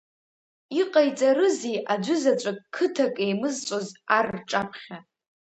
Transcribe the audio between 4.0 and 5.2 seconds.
ар рҿаԥхьа?